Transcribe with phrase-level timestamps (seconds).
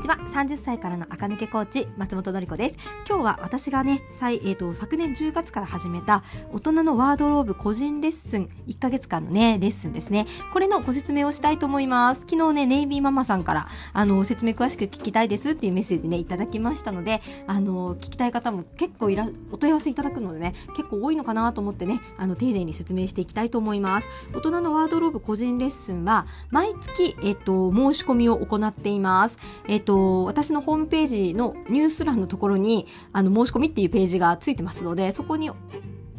[0.00, 0.16] ちは。
[0.16, 2.78] 30歳からの赤抜けコーチ松本のり子です。
[3.06, 6.22] 今日は私がね最、えーと、昨年10月から始めた
[6.52, 10.26] 大人のワードローブ個人レッスン1ヶ月間のねレッスンですね。
[10.52, 12.22] これのご説明をしたいと思います。
[12.22, 24.08] 昨日ねネイビーママさんからあの説明詳しく聞きたいですっていうメッセージねいただきましたのであの聞きたい方も結構いらお問い合わせいただくのでね結構多いのかなと思ってねあの丁寧に説明していきたいと思います。
[24.34, 29.38] 大人のワードローブ個人レッスンは毎月えっ、ー、と申し込みを行っています。
[29.68, 35.50] えっ、ー、と、と私のホームページのニュース欄のところに、あの、申し込みっていうページがついてますので、そこに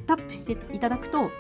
[0.05, 1.31] タップしていただくと、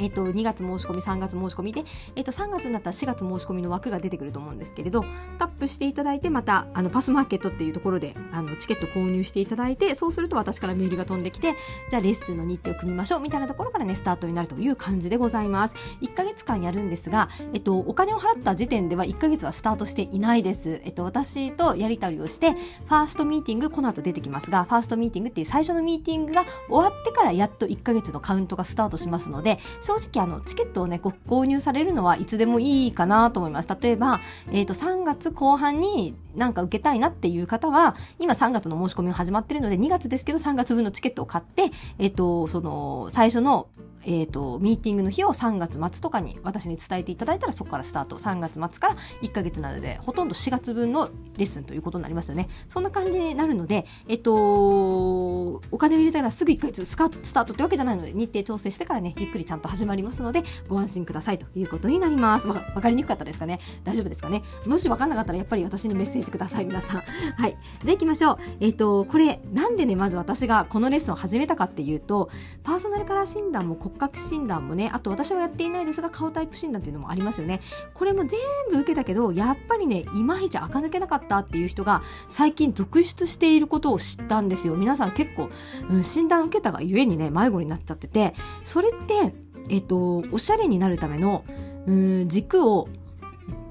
[0.00, 1.84] えっと、2月申し込み、3月申し込みで、
[2.16, 5.04] えっと、3月になったら4月申し込みの枠が出てくると思うんですけれど、
[5.38, 11.54] タップしていただいて、また、あの、パスマーケットっていうところで、あの、チケット購入していただいて、そうすると私からメールが飛んできて、
[11.90, 15.74] じゃあレッスンの日程を組みましょう、みたいなところからね、スタートになるという感じでございます。
[16.02, 20.80] 1ヶ月間やるんですが、えっと、お金を払った時点では1ヶ月はスタートしていないです。
[20.84, 29.58] えっと、私とやり取りをして、ファーストミーティング、この後出てきますが、ファーストミーティングっていう最初のミーティングが終わってからやっと1ヶ月のカウントがスタートしますので、
[29.98, 33.68] 正直あの、チケットをね、ご購入されるのはいつでもいいかなと思います。
[33.80, 34.20] 例えば、
[34.52, 43.66] えっ、ー、と、3月後半になんか受けたいなっていう方は、今3月の申し込みが始まってるので、2月ですけど3月分のチケットを買って、えっ、ー、と、その、最初の
[44.04, 48.16] えっ、ー、と、ミーティングの日を3月末とかに私に伝えていただいたらそこからスタート。
[48.16, 52.48] 3月末から1ヶ月なので、ほとんど4月分のレッスンということになりますよね。
[52.68, 62.46] そんな感じになるので、えっ、と、お金を入れたらすぐ1ヶ月スタートってわけじゃないので、日程調整してからね、ゆっくりちゃんと始まりますので、ご安心くださいということになります。
[62.48, 63.60] わかりにくかったですかね？
[63.84, 64.42] 大丈夫ですかね？
[64.66, 67.00] もしわかんなかったらやっぱり私にメッセージください、皆さん。
[67.36, 67.50] はい。
[67.50, 68.38] じゃあ行きましょう。
[68.60, 72.30] えっ、ー、と、これ、なんでね、まず私がこのレッスンを始めたかっていうと、
[72.62, 77.60] パーソナルカラー診断も骨格診断もねあと私はやっていないですが顔タイプ診断っていうのもありますよね
[77.94, 78.38] これも全
[78.70, 85.50] 部受けたけどやっぱりねいまいち垢抜けなかったっていう人が最近続出していることを知ったんですよ皆さん結構、
[85.88, 88.34] うん、診断受けたがゆえにね迷子になっちゃってて
[88.64, 89.34] それって
[89.68, 91.44] えっとおしゃれになるための
[91.86, 92.88] うん軸を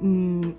[0.01, 0.55] うん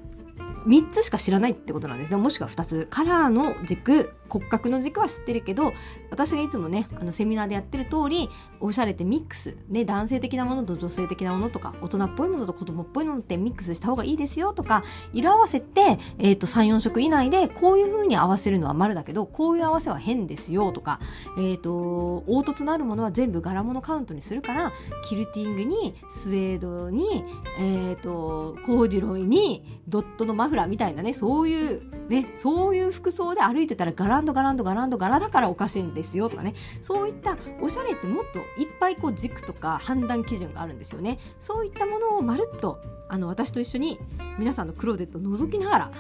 [0.67, 2.17] 3つしか知らないってことなんですね。
[2.17, 2.87] もしくは2つ。
[2.91, 5.73] カラーの軸、骨格の軸は知ってるけど、
[6.11, 8.29] 私がいつもね、あのセミナーでやってる通り、
[8.61, 21.01] おしゃれってミックス、ね、男性的なものと女性的なものとか、大人っぽいものと子供っぽいものってミックスした方がいいですよとか、色合わせって、え、ー、と、3、4色以内で、こういう風に合わせるのは丸だけど、こういう合わせは変ですよとか、
[21.39, 24.73] え、ー、と、凹凸のあるものは全部柄物カウントにするから、
[25.05, 27.25] キルティングに、スウェードに、
[27.59, 41.21] え、ー、と、コーデュロイに、ドットのマフラーみたいなね、そういう、ね、そういう服装で歩いてたらガランドガランドガランド柄だからおかしいんですよとかね、そういったおしゃれってもっといっぱいこう軸とか判断基準があるんですよね。
[41.39, 44.01] そういったものをまるっと、あの、私と一緒に
[44.39, 45.93] 皆さんのクローゼットを覗きながら、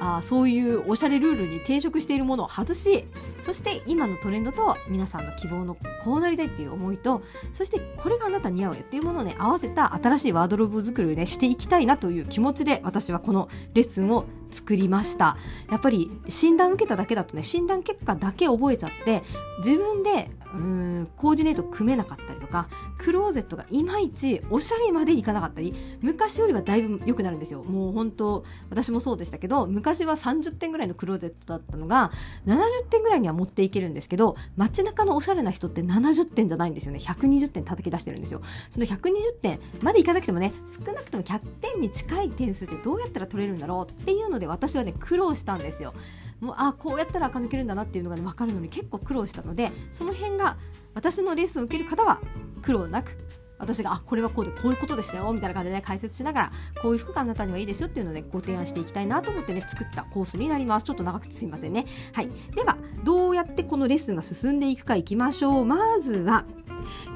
[0.00, 3.04] あそういうおしゃれルールに抵触しているものを外し
[3.40, 15.36] そして今のトレンドと皆さんの希望のこうなりたいっていう思いとそしてこれがあなた似合うよっていうものをね合わせた新しいワードローブ作りをねしていきたいなという気持ちで私はこのレッスンを作りました。
[15.70, 19.22] やっぱり診断受けただけだとね診断結果だけ覚えちゃって
[19.58, 20.58] 自分でう
[21.02, 22.68] んコーディネート組めなかったりとか
[22.98, 27.62] クローゼットがいまいちおしゃれまでいかなかったり昔よりはだいぶ良くなるんですよ。
[27.62, 32.10] もう本当私もそうでしたけど昔は30点ぐらいのクローゼットだったのが
[32.46, 36.98] 70点ぐらいには持っていけるんですけど街中のおしゃれな人って70点じゃないんですよね。
[36.98, 38.40] 120点叩き出してるんですよ。
[38.70, 45.94] その120点までいかなくてもね少なくとも100点に近い点数ってどうやったら取れるんだろうっていうので私はね苦労したんですよ。
[46.40, 50.56] もうあこうやったら垢抜けるんだなっていうのが、ね、分かるのに結構苦労したのでその辺が
[50.94, 52.20] 私のレッスンを受ける方は
[52.62, 53.16] 苦労なく
[53.58, 56.52] 私があこれはこうでこういうことでしたよみたいな感じで、ね、解説しながら
[56.82, 60.84] こういう服があなたにはいいですよっていうのでご提案していきたいなと思ってね作ったコースになります。
[60.84, 61.86] ちょっと長くてすいませんね。
[62.12, 62.28] はい。
[62.54, 65.64] ではどうやってこのレッスンが進んでいくかいきましょう。
[65.64, 66.44] まずは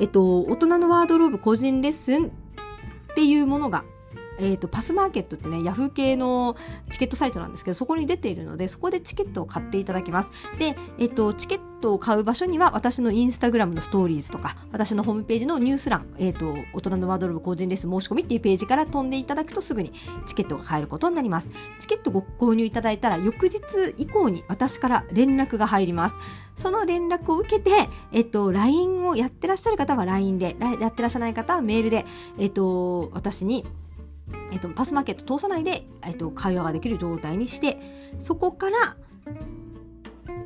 [0.00, 2.30] えっと大人のワードローブ個人レッスンっ
[3.14, 3.84] ていうものが
[4.40, 6.56] えーと、パスマーケットってねヤフー系の
[6.90, 10.30] チケットサイトなんですけどそこに出ているのでそこでチケットを買っていただきます。
[10.58, 19.92] で、えーと、チケットを買う場所には私のインスタグラムのストーリーズとか私のホームページのニュース欄、えーと、大人のワードローブ個人レッスン申し込みっていうページから飛んでいただくとすぐに
[20.26, 21.50] チケットが買えることになります。
[21.78, 23.60] チケットご購入いただいたら翌日
[23.98, 26.14] 以降に私から連絡が入ります。
[26.54, 27.70] その連絡を受けて、
[28.12, 32.04] えっと、LINE をやってらっしゃる方は LINE で、やってらっしゃらない方はメールで、
[32.38, 33.64] えっと、私に
[34.52, 37.78] えっと、パスマーケット通さないで、えっと、会話ができる状態にして、
[38.18, 38.96] そこから、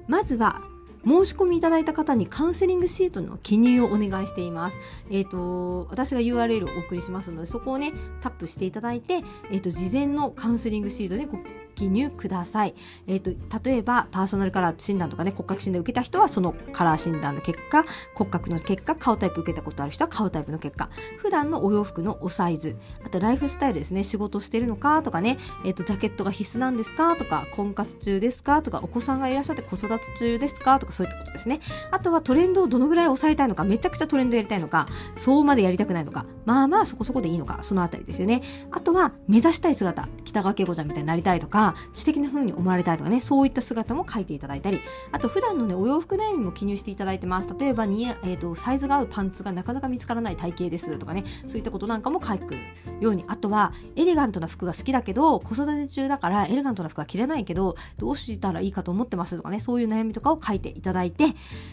[0.07, 0.63] まずは、
[1.07, 4.79] 申し込みいただいた方にカウンセリングシートの記入をお願いしています。
[5.11, 11.39] えっ、ー、と、私が URL をお送りしますので、そこをね、タップしていただいて、えっ、ー、と、事前のカウンセリングシートにご
[11.75, 12.75] 記入ください。
[13.07, 13.31] えっ、と、
[13.63, 17.85] 例えば、パーソナルカラー診断とかね、骨格診断受けた人は、そのカラー診断の結果、
[18.15, 31.61] 骨格の結果、顔タイプ受けたことある人は顔タイプの結果、普段のお洋服のおサイズ、あとライフスタイルですね、仕事してるのかとかね、えっ、と、ジャケットが必須なんですかとか、婚活中ですかとか、お子さんがいらっしゃって子育て中ですかとか、そういったことですね。
[31.91, 38.43] あとはトレンドをどのぐらい抑えたいのか、めちゃくちゃトレンドやりたいのか、そうまでやりたくないのか、まあまあそこそこでいいのか、そのあたりですよね。
[38.71, 44.81] あとは、目指したい姿、北川景子ちゃんみたいになりたいとか、知的な風に思われたいとかね、そういった姿も書いていただいたり、
[45.13, 47.49] あと普段のね、お洋服悩みも記入していただいてます。
[47.59, 52.55] 例えばに、えーと、サイズが合うパンツがなかなか見つからない体型ですとかね、そういったことなんかも書く
[53.01, 61.27] ように、あとは、エレガントな服が好きだけど、子育て中だからエレガントな服は着れないけど、どうしたらいいかと思ってますとかね、そういう悩みとかを書いていただいて、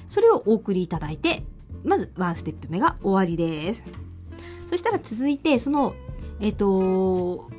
[0.07, 1.43] それをお送りいただいて、
[1.83, 4.10] まずワンステップ目が終わりです。
[4.71, 5.95] そしたら続いて、その、
[6.39, 7.49] えっ、ー、と、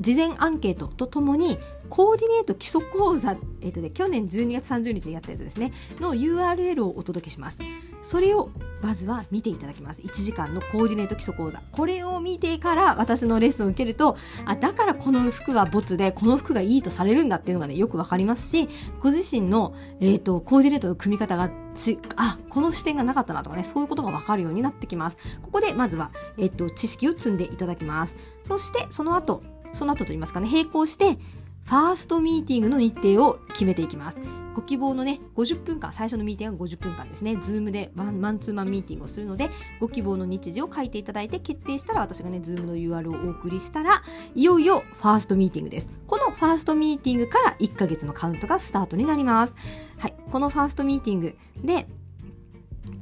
[0.00, 1.58] 事前アンケートとともに
[1.88, 7.60] コーディネート基礎講座、え、ー、とね、去年12月30日にやったやつですね、の URL をお届けします。
[8.02, 8.50] それを
[8.80, 10.02] まずは見ていただきます。
[10.02, 11.62] 1時間のコーディネート基礎講座。
[11.72, 18.68] これを見てから私のレッスンを受けると、あ、だからこの服はボツで、この服がいいとされるんだっていうのがね、よくわかりますし、
[19.00, 25.16] ご自身の、え、ー、と、コーディネートの組み方がち、あ、この視点がなかったなとかね、そういうことがわかるようになってきます。
[25.42, 28.16] ここでまずは、えっ、ー、と、知識を積んでいただきます。
[28.44, 29.42] そして、その後、
[29.72, 31.18] その後と言いますかね、並行して、
[31.64, 34.18] ファーストミーティングの日程を決めていきます。
[34.54, 44.02] ご希望のね、50分間、最初のミーティングは50分間ですね、 Zoom でマンマンツーマンミーティングをするので、ご希望の日時を書いていただいて、決定したら私がね、 Zoom の URL をお送りしたら、
[44.34, 45.90] いよいよファーストミーティングです。
[46.06, 49.54] このファーストミーティングから1ヶ月のカウントがスタートになります。
[49.98, 50.14] はい。
[50.32, 51.86] このファーストミーティングで、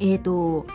[0.01, 0.67] えっ、ー、と、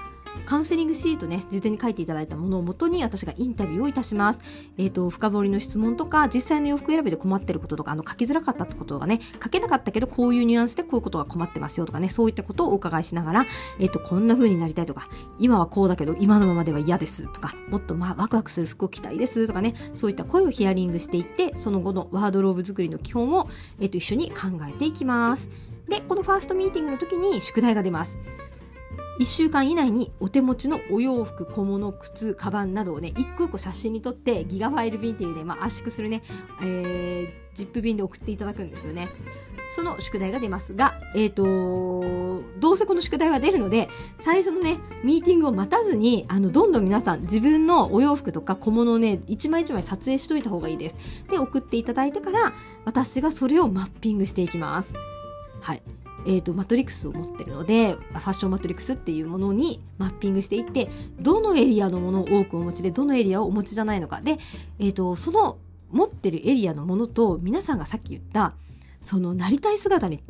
[0.51, 4.41] カウンセリングシートね、事前に書いていただいたものをもとに私がインタビューをいたします。
[4.77, 13.45] えっ、ー、と、深掘りの質問とか、実際の洋服選びで困ってることとか、あの、書きづらかったってことがね、書けなかったけど、こういうニュアンスでこういうことが困ってますよとかね、そういったことをお伺いしながら、
[13.79, 15.07] えっ、ー、と、こんな風になりたいとか、
[15.39, 23.47] 今はこうだけど、今のままでは嫌ですとか、もっとまあ、ワクワクする服を着たいですとかね、そういった声をヒアリングしていって、その後のワードローブ作りの基本を、
[23.79, 25.49] えっ、ー、と、一緒に考えていきます。
[25.87, 28.19] で、このファーストミーティングの時に宿題が出ます。
[29.21, 36.23] 1週間以内にお手持ちのお洋服、小物、靴、カバンなどをね、一個一個写真に撮って、ギガファイル便っていうね、まあ、圧縮するね、
[36.63, 39.09] えー、ジップ便で送っていただくんですよね。
[39.69, 50.95] その宿題が出ますが、えっ、ー、と、どうせこの宿題は出るので、最初のね、ミーティングを待たずに、あの、どんどん皆さん自分のお洋服とか小物をね、一枚一枚撮影しといた方がいいです。
[51.29, 52.53] で、送っていただいてから、
[52.85, 54.95] 私がそれをマッピングしていきます。
[55.61, 55.83] はい。
[56.25, 60.89] えーと、マトリックスを持ってるのでファッションマトリックスっていうものにマッピングしていって
[61.19, 64.37] どのエリアのものを多くお持ちでどのエリアをお持ちじゃないのかで、
[64.79, 65.57] えーと、その
[65.91, 68.53] 持ってるエリアのものと皆さんがさっき言った
[69.01, 70.21] そのなりたい姿に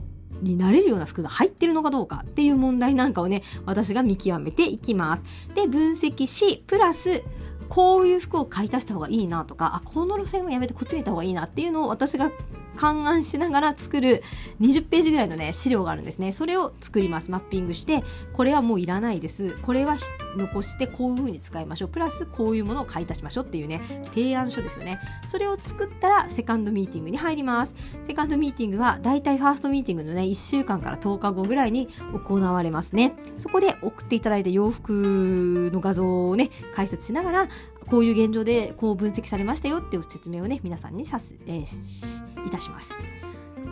[0.41, 5.23] になれるような服が入ってるのかどうかっていう問題なんかをね私が見極めていきます。
[5.53, 7.23] で分析しプラス
[7.69, 12.31] こういう服を買い足した方がいいなとかあこの路線はやめてこっちに行った方がいいなっていうのを私が
[12.75, 14.23] 勘案しながら作る
[14.59, 16.31] 20ページぐらいのね、資料があるんですね。
[16.31, 17.31] それを作ります。
[17.31, 18.03] マッピングして、
[18.33, 19.57] これはもういらないです。
[19.61, 19.97] これは
[20.37, 21.89] 残してこういう風に使いましょう。
[21.89, 23.81] プラスこういうものを買い足しましょうっていうね、
[24.13, 24.99] 提案書ですよね。
[25.27, 27.75] それを作ったらセカンドミーティングに入ります。
[28.03, 33.13] セカンドミーティングはだいたいファーストミーティングのね、1週間から10日後ぐらいに行われますね。
[33.37, 37.47] そこで送っていただいた洋服の画像をね、解説しながら、
[37.87, 42.95] こういう現状でこう分析されましたよっていう説明をね、皆さんにさす、えー、いたします。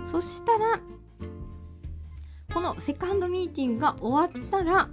[0.04, 0.80] そしたら、
[2.54, 4.90] このセカンドミーティングが終わったら、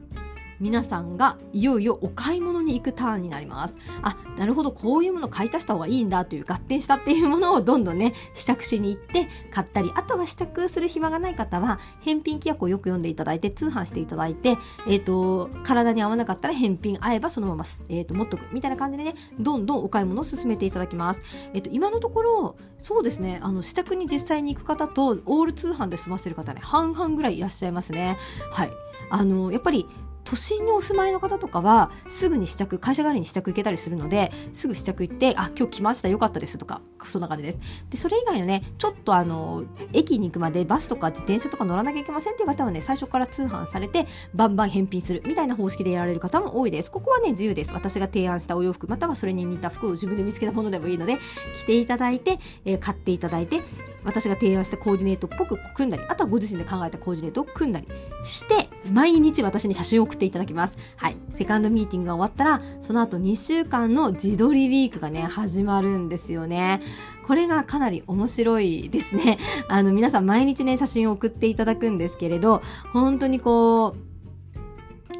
[0.61, 3.79] 皆さんがいよいよお買い物に行くターンになります。
[4.03, 21.23] あ、なるほど、こういうもの買い足した方がいいんだという合点したっていうものをどんどんね、試着しに行って買ったり、あとは試着する暇がない方は、返品規約をよく読んでいただいて、通販していただいて、えっ、ー、と、体に合わなかったら返品合えばそのまま、えっ、ー、と、持っとく、みたいな感じでね、どんどんお買い物を進めていただきます。
[21.53, 28.17] えっ、ー、と、今のところ、そうですね、あの、試着に実際に行く方と、オール通販で済ませる方ね、半々ぐらいいらっしゃいますね。
[28.53, 28.71] はい。
[29.11, 29.87] あの、やっぱり、
[30.27, 37.59] 都心にお住まいの方とかはすぐに試着会社帰りに試着行けたりするのですぐ試着行ってあ今日来ましたよかったですとかそんな感じです。
[37.89, 46.91] でそれ以外のねちょっとあの駅に行くまでバスとか自転車とか乗らなきゃいけませんっていう方はね最初から通販されてバンバン返品するみたいな方式でやられる方も多いです。
[46.91, 47.73] ここはね自由です。
[47.73, 51.19] 私が提案したお洋服またはそれに似た服を自分で見つけたものでもいいので
[51.55, 53.63] 着ていただいて、えー、買っていただいて
[54.07, 57.87] 私が提案したコーディネートっぽく組んだり、あとはご自身で考えたコーディネートを組んだり
[58.23, 60.79] して、毎日私に写真を送っていただきます。
[60.97, 61.17] はい。
[61.33, 66.81] セカンドミーティングが終わったら、その後2週間の自撮りウィークがね、始まるんですよね。
[67.27, 69.39] これがかなり面白いですね。
[69.69, 73.95] あの、皆さん毎日ね、写真を送っていただくんですけれど、本当にこう、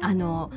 [0.01, 0.49] あの、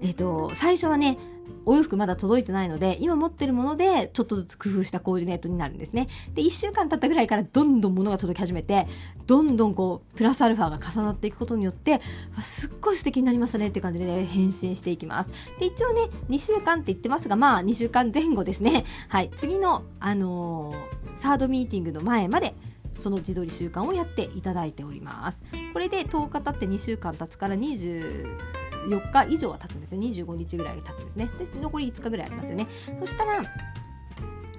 [0.00, 1.18] えっ、と、最初はね、
[1.66, 6.06] お洋服まだ届いてないので、今持ってるものでちょっとずつ工夫したコーディネートになるんですね。
[6.32, 8.86] で、1週間経ったぐらいからどんどん物が届き始めて、
[9.26, 12.00] どんどんこう、プラスアルファが重なっていくことによって、
[12.40, 15.30] すっごい素敵になりましたねって感じでね、変身していきます。
[15.58, 18.84] で、一応ね、2週間って言ってますが、まあ、2週間前後ですね。
[19.08, 19.30] はい。
[19.36, 20.76] 次の、あのー、
[21.16, 22.54] サードミーティングの前まで、
[22.98, 25.42] その自撮り習慣をやっていただいております。
[25.72, 32.66] これで10日経って2週間経つから20、4日以上は経つんですね25日ぐらい経つんですねで残り5日ぐらいありますよね
[32.98, 33.42] そしたら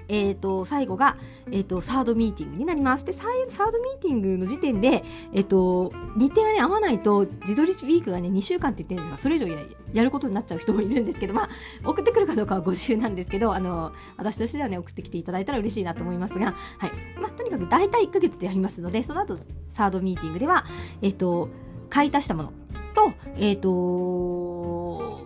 [0.10, 1.18] えーと、最後が、
[1.52, 3.06] えーと、サードミーティングになります。
[3.06, 5.04] で、サードミーティングの時点で、
[5.34, 9.48] えーと、日程がね、合わないと、自撮りウィークがね、2週間って言ってるんですが、それ以上
[9.94, 11.50] やることになっちゃう人もいるんですけど、まあ、
[11.84, 16.92] 送ってくるかどうかはご自由なんですけど、あの、私としてはね、送ってきていただいたら嬉しいなと思いますが、はい。
[17.20, 20.66] まあ、とにかく大体1ヶ月でやりますので、その後、サードミーティングでは、
[21.02, 21.50] え、ー、と、
[21.90, 22.54] 買い足したもの、
[22.98, 25.22] と、えっ、ー、と、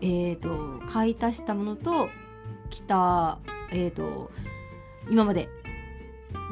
[0.00, 2.08] えっ、ー、と、買い足したものと、
[2.70, 3.38] 来た、
[3.72, 4.30] えっ、ー、と、
[5.10, 5.48] 今まで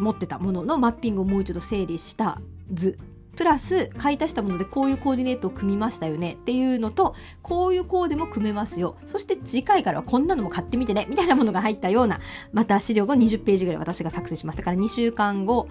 [0.01, 2.41] 持ってたもののマッピングをもう一度整理した
[2.73, 2.99] 図。
[3.37, 8.97] プラス、買い足したものでこういうコーディネートを組みましたよねっていうのと、こういうコーデも組めますよ。
[9.07, 12.19] そして次回からはこんなのも買ってみてね、みたいなものが入ったような、
[12.53, 15.69] また資料が20ページぐらい私が作成しましたから、2週間後、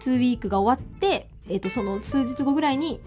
[0.00, 3.00] 2ウィークが終わって、えっ、ー、と、その数日後ぐらいに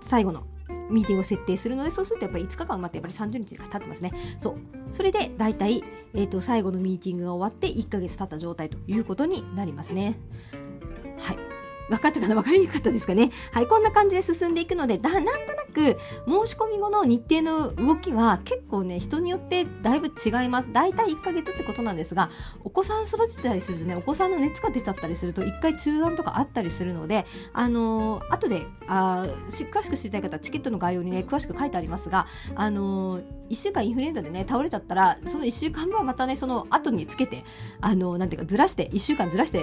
[0.00, 0.46] 最後の
[0.90, 4.12] ミーティングを設定するので、そうするとやっぱり5日間待ってやっぱり30日が経ってますね。
[4.38, 4.56] そう。
[4.92, 5.82] それで大体、
[6.14, 10.18] えっ、ー、と、最後のミーティングが終わって1ヶ月経った状態ということになりますね。
[11.18, 11.47] はい。
[11.88, 12.34] 分かったかな？
[12.34, 13.30] 分かりにくかったですかね？
[13.52, 20.72] はい、こんな感じで進んでいくので、だ、なんとなく、申し込み後の日程の動きは結構ね、人によってだいぶ違います。
[20.72, 22.30] だいたい1ヶ月ってことなんですが、
[22.64, 37.44] お子さん育てたりするとね、お子さんの熱が出ちゃったりすると、1回中断とかあったりするので、あのー、後で、あ詳しく知りたい方チケットの概要にね、詳しく書いてありますが、あのー、1週間インフルエンザでね、倒れちゃったら、その1週間分はまたね、その後につけて、
[37.80, 39.62] あの、なんていうか、ずらして、1週間ずらして、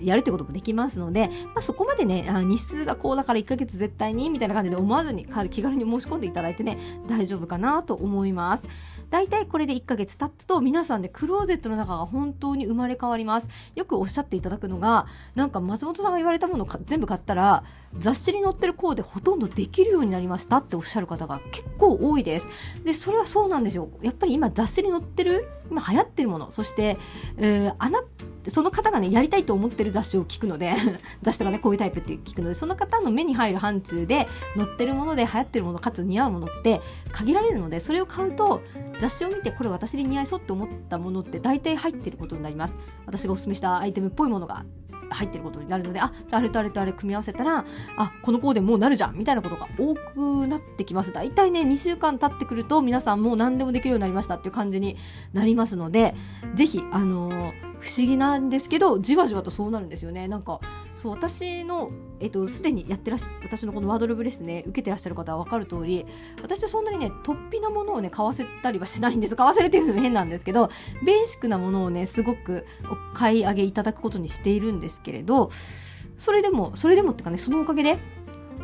[0.00, 8.68] やるってこともできますので、まあ、そこまでね、あ日数がこうだから1ヶ月絶対にみたいな感じで思わずに気軽に申し込んでいただいてね、大丈夫かなと思います。
[9.10, 13.48] 大体これで1ヶ月経つと皆さんでクローゼットの中が本当に生まれ変わります。
[13.74, 17.64] よくおっしゃっていただくのが、なんか松本さんが言われたもの全部買ったら、
[17.98, 22.48] 雑誌に載ってるコーデほとんどできるようになりましたっておっしゃる方が結構多いです。
[22.84, 23.88] で、それはそうなんですよ。
[24.02, 26.98] やっぱり今雑誌に載ってる、今流行ってるもの、そして、
[27.38, 28.02] えー、あな
[28.48, 30.74] その方がね、やりたいと思ってる雑誌を聞くので
[31.22, 34.26] 雑誌とかね、こういうタイプって聞くので、その方の目に入る範疇で
[34.56, 36.80] 載ってるもので流行ってるもの、かつ似合うものって
[37.12, 38.62] 限られるので、それを買うと、
[38.98, 42.78] 雑誌を見てこれ私に似合いそうって思ったものって大体入ってることになります。
[43.06, 44.64] 私がおすすめしたアイテムっぽいものが
[45.10, 47.64] 入ってることになるので、あ、じゃああれとあれとあれ組み合わせたら、
[47.96, 51.12] あ、このコーデもうなるじゃんみたいなことが多くなってきます。
[51.12, 54.96] 大体ね、2週間経ってくると皆さんもう何でもできるようになりましたっていう感じに
[55.32, 56.14] なりますので、
[56.54, 60.28] ぜひ、あのー不思議なんですけどじわじわとそうなるんですよね。
[60.28, 60.60] なんか
[60.94, 61.90] そう私の
[62.20, 66.06] えっとすでにやってらっし私のこのワードローブレスね受けてらっしゃる方は分かる通り
[66.42, 69.36] 私はそんなにね突飛なものをね買わせたりはしないんです。
[69.36, 70.70] 買わせるっていうのは変なんですけど
[71.04, 77.98] ベーシックなものをねすごくお買い上げいただくことにしているんですけれどそれでもそれでもっていうかねそのおかげで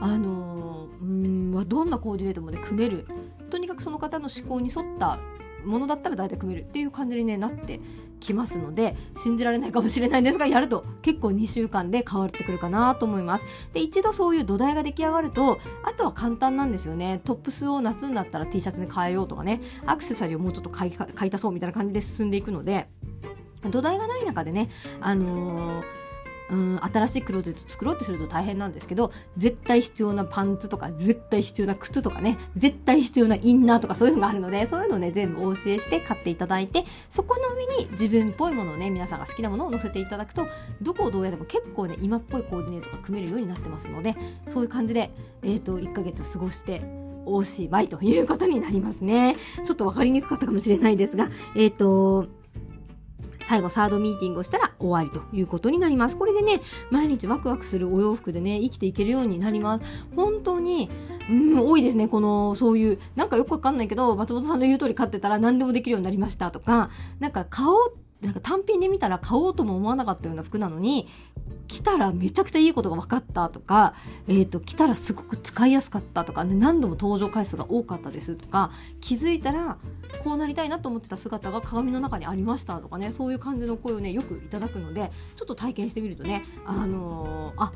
[0.00, 3.06] あのー、うんどんなコーディネートもね組める。
[3.50, 5.20] とにかくその方の思考に沿った
[5.64, 7.80] ものだったら大体組めるっていう感じに、ね、なって
[8.20, 13.44] きますので信じられないかもしれないんですがやると結構2週間で変わってくるかなと思います。
[13.72, 17.20] で一度そういう土台が出来上がるとあとは簡単なんですよね。
[17.24, 19.60] トップスを夏になったら T シャツに変えようとかね。
[19.86, 22.88] アクセサリーをもうちょっと買い買い足そうみたいな感じで進んでいくので
[23.70, 24.68] 土台がない中でね
[25.00, 26.01] あのー
[26.52, 40.46] うん新しいクローゼット作ろうってすると大変なんですけど絶対必要なパンツとか絶対必要な靴とかね絶対必要なインナーとかそういうのがあるのでそういうのをね全部お教えして買っていただいてそこの上に自分っぽいものをね皆さんが好きなものを載せていただくと
[40.82, 44.14] どこをどうやっても結構ね今っぽいコーディネートが組めるようになってますので
[44.46, 45.10] そういう感じで、
[45.42, 46.82] えーと、1ヶ月過ごして
[47.24, 49.36] おしまいということになりますね。
[49.64, 52.26] ちょっと分かりにくかったかもしれないですが、えっ、ー、と、
[53.44, 56.16] 最後サードミーティングをしたら終わりということになります。
[56.16, 59.84] これでね、毎日ワクワクするお洋服でね、生きていけるようになります。
[60.14, 60.90] 本当に、
[61.30, 62.08] うん、多いですね。
[62.08, 71.08] この、そういう、なんかよくわかんないけど、松本さんの言う通り買ってたら何でもできるようになりましたとか、なんか買おうなんか単品で見たら買おうとも思わなかったような服なのに、
[71.72, 73.94] 来たらめちゃくちゃいいことが分かったとか、
[74.28, 79.78] えっ、ー、と、来たらすごく使いやすかったとか、ね、何度も登場回数が多かったですとか、気づいたら
[80.22, 87.72] こうなりたいなと思ってた姿が鏡の中にありましたとかね、そういう感じの声をね、よくいただくので、ちょっと体験してみるとね、あのー、あ、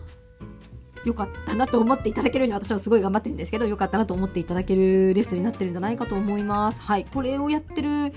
[1.04, 6.82] 良かったなと思っていただけるように私はすごい頑張ってるんですけど、良かったなと思っていただけるレッスンになってるんじゃないかと思います。
[6.82, 7.04] はい。
[7.04, 8.12] これをやってる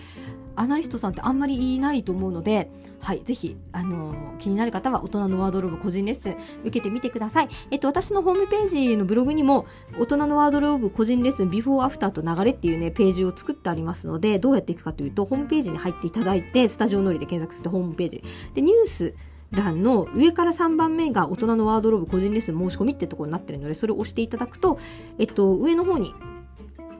[0.55, 2.69] アナリストさんってあんまりいないと思うので、
[2.99, 7.49] はい、ぜひ、あのー、気になる方は大人のワードローブ個人レッスン受けてみてください。
[7.71, 9.65] えっと、私のホームページのブログにも、
[9.97, 18.23] 大人のワードローブ個人レッスンビフォーアフターと流れっていうね、ページを作ってありますので、どうやっていくかというと、ホームページに入っていただいて、スタジオノリで検索するとホームページ。
[18.53, 19.13] で、ニュース、
[19.51, 24.77] 欄の上から3番目が大人のワードローブ個人レッスン申し込みってところになってるので、それを押していただくと、
[25.17, 26.13] えっと、上の方に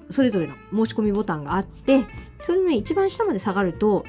[0.10, 2.04] それぞれの申し込みボタンがあって、
[2.40, 4.04] それの、ね、一番下まで下がると、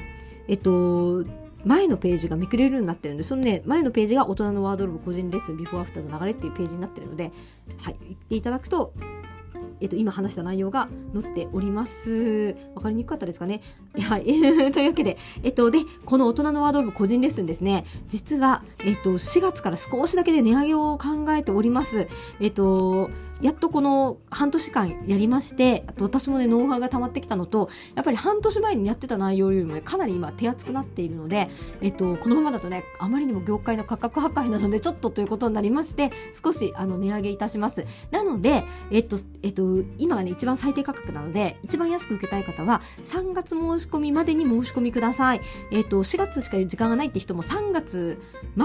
[0.49, 1.25] えっと、
[1.65, 7.33] 前のページがめくれるようになってるんで、そのね、前のページが大人のワードローブ個人レッスンビフォーアフターの流れっていうページになってるので、
[7.79, 8.95] はい、言っていただくと、
[9.81, 12.57] えっと、今話した内容が載っております。
[12.75, 13.61] わかりにくかったですかね？
[14.01, 14.25] はい。
[14.73, 22.07] というわけで、えっと、で、この大人のワードローブ個人レッスンですね、実は、えっと、4月から少しだけで値上げを考えております。
[22.41, 31.49] えっと、やっとこの半年間やりまして、あと私もね、ノウハウが溜まってきたのと、やっぱり半年前にやってた内容よりもね、かなり今手厚くなっているので、
[31.81, 36.11] えっと、このままだとね、あまりにも業界の価格破壊なので、ちょっとということになりまして、
[36.45, 37.87] 少しあの値上げいたします。
[38.11, 45.41] なので、えっと、えっと、今がね、一番最低価格なので、一番安く受けたい方は、3月申し込みまでに申し込みください。
[45.71, 48.21] えっと、4月しか時間がないって人も3月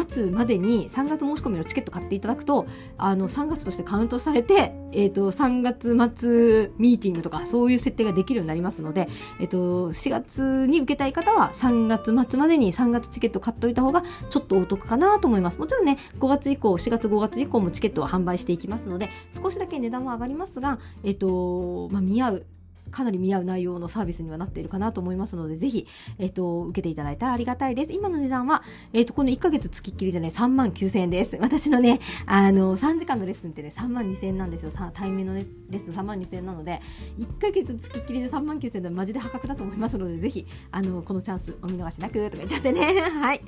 [0.07, 2.65] 末までに3月申し込みのチケット買っていただくと、
[2.97, 9.07] あの、3月としてカウントされて、えっ、ー、と、3月末ミーティングとか、そういう設定ができるようになりますので、
[9.39, 15.59] えっ、ー、と、4月に受けたい方は、3月末までに3月チケット買っておいた方が、ちょっとお得かなと思います。
[15.59, 22.45] もちろんね、5月以降、4月5月以降もチケットは販売していきますので、少しだけ値段は上がりますが、えっ、と、まあ、見合う
[22.91, 25.87] かなり見合う内容のサービスにはなっているかなと思いますので、ぜひ、
[26.19, 27.93] えっ、ー、と、受けていただいたらありがたいです。
[27.93, 28.63] 今の値段は、
[28.93, 31.37] えっ、ー、と、この1ヶ月月っきりでね、3万9000円です。
[31.41, 34.71] 私のね、あの、3時間のレッスンってね、3万2000円なんですよ。
[34.71, 36.79] さ対面の、ね、レッスン3万2000円なので、
[37.17, 43.01] 1ヶ月月っきりで3万9000円でマジで破格だと思いますので、ぜひ、あの、このチャンスお見逃しなくとか言っちゃってね。
[43.01, 43.41] はい。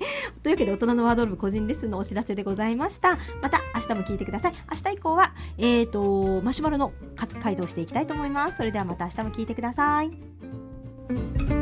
[0.43, 3.17] というわけで、大人のワードローブ個人レッスンのお知らせでございました。
[3.41, 4.53] また、明日も聞いてください。
[4.71, 6.93] 明日以降は、えっ、ー、と、マシュマロの
[7.41, 8.57] 回答していきたいと思います。
[8.57, 11.56] それではまた明日も聞いてください。